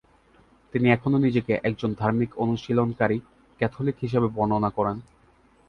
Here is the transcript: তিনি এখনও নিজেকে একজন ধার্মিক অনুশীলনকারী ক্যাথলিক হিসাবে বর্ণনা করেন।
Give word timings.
তিনি 0.73 0.87
এখনও 0.91 1.17
নিজেকে 1.17 1.53
একজন 1.63 1.91
ধার্মিক 1.93 2.31
অনুশীলনকারী 2.37 3.17
ক্যাথলিক 3.59 3.95
হিসাবে 4.01 4.27
বর্ণনা 4.35 4.69
করেন। 4.69 4.97